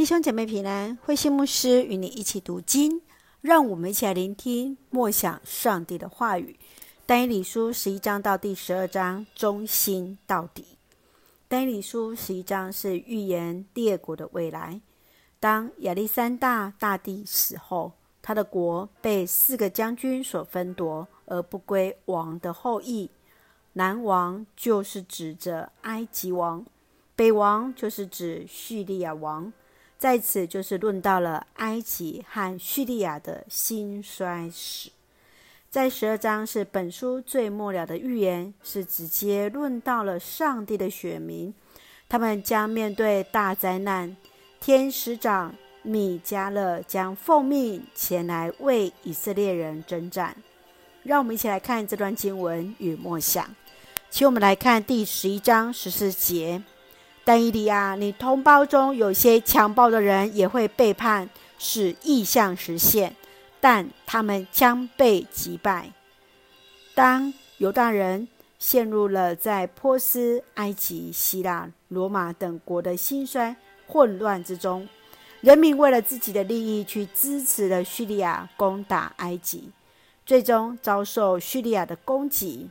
[0.00, 3.02] 弟兄姐妹平安，慧馨牧师与你一起读经，
[3.42, 6.58] 让我们一起来聆听默想上帝的话语。
[7.04, 10.64] 但以理书十一章到第十二章，忠心到底。
[11.48, 14.80] 但以理书十一章是预言列国的未来。
[15.38, 17.92] 当亚历山大大帝死后，
[18.22, 23.10] 他的国被四个将军所分夺，而不归王的后裔。
[23.74, 26.64] 南王就是指着埃及王，
[27.14, 29.52] 北王就是指叙利亚王。
[30.00, 34.88] 在此就是论到了埃及和叙利亚的兴衰史。
[35.68, 41.52] 在十二章是本书最末了的预言，是直接论到了上帝的选民，
[42.08, 44.16] 他们将面对大灾难。
[44.58, 50.34] 天使长米迦勒将奉命前来为以色列人征战。
[51.02, 53.54] 让我们一起来看这段经文与默想。
[54.08, 56.62] 请我们来看第十一章十四节：
[57.24, 63.14] 但以理啊，你同胞中有些强暴的人也会背叛，使意向实现。
[63.60, 65.90] 但他们将被击败。
[66.94, 68.26] 当犹大人
[68.58, 73.54] 陷入了在波斯、埃及、希腊、罗马等国的兴衰
[73.86, 74.88] 混乱之中，
[75.42, 79.70] 人民为了自己的利益去支持了叙利亚攻打埃及，
[80.24, 82.70] 最终遭受叙利亚的攻击。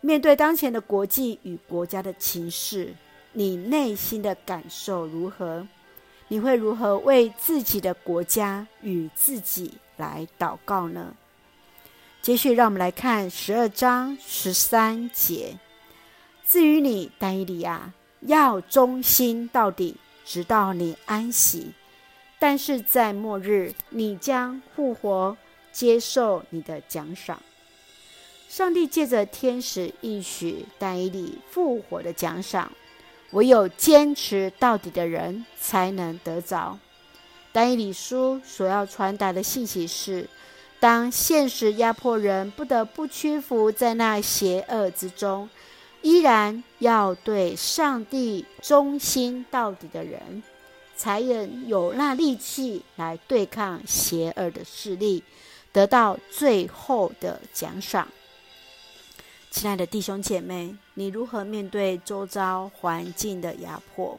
[0.00, 2.94] 面对当前的国际与国家的情势，
[3.32, 5.66] 你内心的感受如何？
[6.28, 11.14] 你会如何为自己的国家与自己来祷告呢？
[12.22, 15.58] 接续，让我们来看十二章十三节。
[16.46, 21.72] 至于你，丹以理啊，要忠心到底，直到你安息。
[22.38, 25.36] 但是在末日，你将复活，
[25.70, 27.40] 接受你的奖赏。
[28.48, 32.70] 上帝借着天使应许但以理复活的奖赏，
[33.32, 36.78] 唯有坚持到底的人才能得着。
[37.52, 40.26] 但以理书所要传达的信息是：
[40.80, 45.48] 当现实压迫人不得不屈服在那邪恶之中，
[46.00, 50.42] 依然要对上帝忠心到底的人，
[50.96, 55.22] 才能有那力气来对抗邪恶的势力，
[55.72, 58.08] 得到最后的奖赏。
[59.52, 64.18] 亲爱的弟兄姐妹，你如何面对周遭环境的压迫？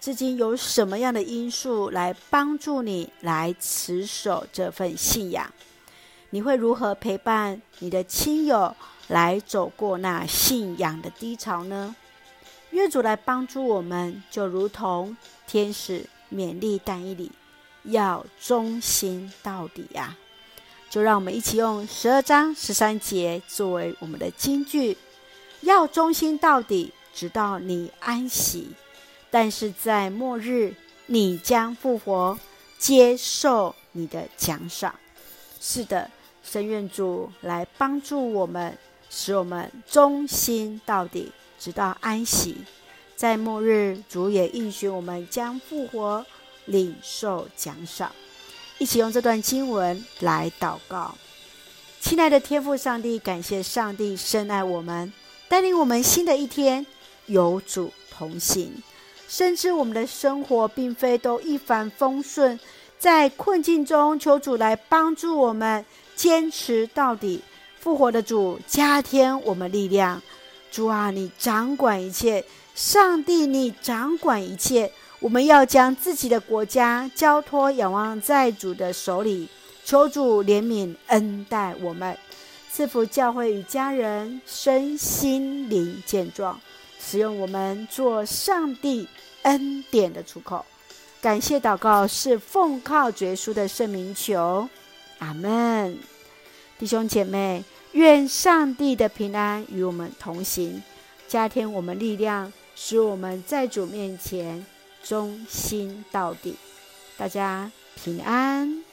[0.00, 5.48] 至今有什么样的因素来帮助你来持守这份信仰？
[6.30, 8.74] 你会如何陪伴你的亲友
[9.06, 11.94] 来走过那信仰的低潮呢？
[12.70, 15.16] 愿主来帮助我们，就如同
[15.46, 17.30] 天使勉励但以理，
[17.84, 20.16] 要忠心到底呀！
[20.90, 24.96] 就让我们一起用十二章十三节作为我们的金句：
[25.60, 28.68] 要忠心到底，直到你安息。
[29.30, 30.74] 但是在末日，
[31.06, 32.38] 你将复活，
[32.78, 34.94] 接受你的奖赏。
[35.60, 36.10] 是的，
[36.42, 38.78] 深愿主来帮助我们，
[39.10, 42.56] 使我们忠心到底，直到安息。
[43.14, 46.24] 在末日，主也应许我们将复活，
[46.64, 48.10] 领受奖赏。
[48.78, 51.14] 一起用这段经文来祷告。
[52.00, 55.12] 亲爱的天父上帝，感谢上帝深爱我们，
[55.48, 56.86] 带领我们新的一天，
[57.26, 58.72] 有主同行。
[59.28, 62.58] 深知我们的生活并非都一帆风顺，
[62.98, 65.84] 在困境中求主来帮助我们
[66.14, 67.42] 坚持到底。
[67.80, 70.22] 复活的主加添我们力量。
[70.70, 72.44] 主啊，你掌管一切，
[72.74, 74.92] 上帝你掌管一切。
[75.20, 79.48] 我们要将自己的国家交托仰望在主的手里，
[79.84, 82.16] 求主怜悯恩待我们，
[82.70, 86.60] 赐福教会与家人身心灵健壮。
[87.00, 89.08] 使用我们做上帝
[89.42, 90.64] 恩典的出口，
[91.20, 94.68] 感谢祷告是奉靠绝书的圣名求，
[95.18, 95.98] 阿门。
[96.78, 100.82] 弟兄姐妹，愿上帝的平安与我们同行，
[101.26, 104.64] 加添我们力量，使我们在主面前
[105.02, 106.56] 忠心到底。
[107.16, 108.87] 大家平安。